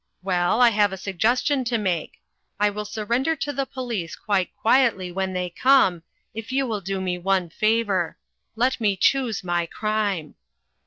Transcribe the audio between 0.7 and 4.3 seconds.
have a suggestion to make. I will surrender to the police